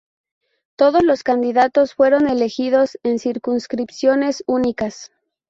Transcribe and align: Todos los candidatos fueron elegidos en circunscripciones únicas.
Todos 0.77 1.03
los 1.03 1.21
candidatos 1.21 1.93
fueron 1.93 2.27
elegidos 2.27 2.97
en 3.03 3.19
circunscripciones 3.19 4.43
únicas. 4.47 5.11